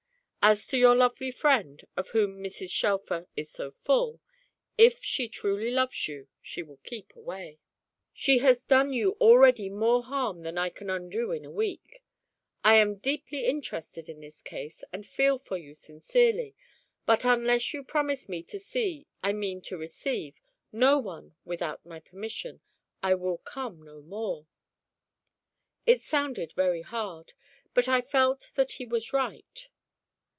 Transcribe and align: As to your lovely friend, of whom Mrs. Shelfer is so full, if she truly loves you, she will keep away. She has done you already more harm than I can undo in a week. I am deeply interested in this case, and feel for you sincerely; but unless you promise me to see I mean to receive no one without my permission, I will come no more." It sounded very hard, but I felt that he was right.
As 0.43 0.65
to 0.69 0.77
your 0.79 0.95
lovely 0.95 1.29
friend, 1.29 1.85
of 1.95 2.09
whom 2.09 2.43
Mrs. 2.43 2.71
Shelfer 2.71 3.27
is 3.35 3.51
so 3.51 3.69
full, 3.69 4.19
if 4.75 5.03
she 5.03 5.29
truly 5.29 5.69
loves 5.69 6.07
you, 6.07 6.29
she 6.41 6.63
will 6.63 6.79
keep 6.83 7.15
away. 7.15 7.59
She 8.11 8.39
has 8.39 8.63
done 8.63 8.91
you 8.91 9.11
already 9.21 9.69
more 9.69 10.01
harm 10.01 10.41
than 10.41 10.57
I 10.57 10.69
can 10.71 10.89
undo 10.89 11.31
in 11.31 11.45
a 11.45 11.51
week. 11.51 12.03
I 12.63 12.77
am 12.77 12.95
deeply 12.95 13.45
interested 13.45 14.09
in 14.09 14.19
this 14.21 14.41
case, 14.41 14.83
and 14.91 15.05
feel 15.05 15.37
for 15.37 15.57
you 15.57 15.75
sincerely; 15.75 16.55
but 17.05 17.23
unless 17.23 17.71
you 17.71 17.83
promise 17.83 18.27
me 18.27 18.41
to 18.41 18.57
see 18.57 19.05
I 19.21 19.33
mean 19.33 19.61
to 19.61 19.77
receive 19.77 20.41
no 20.71 20.97
one 20.97 21.35
without 21.45 21.85
my 21.85 21.99
permission, 21.99 22.61
I 23.03 23.13
will 23.13 23.37
come 23.37 23.79
no 23.83 24.01
more." 24.01 24.47
It 25.85 26.01
sounded 26.01 26.53
very 26.53 26.81
hard, 26.81 27.33
but 27.75 27.87
I 27.87 28.01
felt 28.01 28.49
that 28.55 28.73
he 28.73 28.85
was 28.87 29.13
right. 29.13 29.69